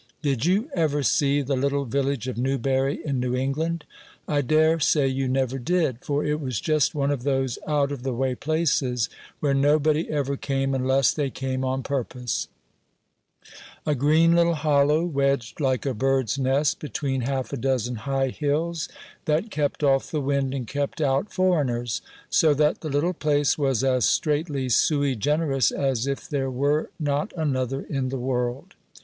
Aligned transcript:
Did 0.23 0.45
you 0.47 0.67
ever 0.73 1.03
see 1.03 1.43
the 1.43 1.55
little 1.55 1.85
village 1.85 2.27
of 2.27 2.35
Newbury, 2.35 3.05
in 3.05 3.19
New 3.19 3.35
England? 3.35 3.85
I 4.27 4.41
dare 4.41 4.79
say 4.79 5.07
you 5.07 5.27
never 5.27 5.59
did; 5.59 6.03
for 6.03 6.25
it 6.25 6.41
was 6.41 6.59
just 6.59 6.95
one 6.95 7.11
of 7.11 7.21
those 7.21 7.59
out 7.67 7.91
of 7.91 8.01
the 8.01 8.11
way 8.11 8.33
places 8.33 9.09
where 9.41 9.53
nobody 9.53 10.09
ever 10.09 10.35
came 10.37 10.73
unless 10.73 11.13
they 11.13 11.29
came 11.29 11.63
on 11.63 11.83
purpose: 11.83 12.47
a 13.85 13.93
green 13.93 14.33
little 14.35 14.55
hollow, 14.55 15.05
wedged 15.05 15.59
like 15.61 15.85
a 15.85 15.93
bird's 15.93 16.39
nest 16.39 16.79
between 16.79 17.21
half 17.21 17.53
a 17.53 17.55
dozen 17.57 17.97
high 17.97 18.29
hills, 18.29 18.89
that 19.25 19.51
kept 19.51 19.83
off 19.83 20.09
the 20.09 20.19
wind 20.19 20.51
and 20.55 20.67
kept 20.67 20.99
out 20.99 21.31
foreigners; 21.31 22.01
so 22.27 22.55
that 22.55 22.81
the 22.81 22.89
little 22.89 23.13
place 23.13 23.55
was 23.55 23.83
as 23.83 24.05
straitly 24.09 24.67
sui 24.67 25.15
generis 25.15 25.69
as 25.69 26.07
if 26.07 26.27
there 26.27 26.49
were 26.49 26.89
not 26.99 27.31
another 27.37 27.81
in 27.83 28.09
the 28.09 28.17
world. 28.17 28.73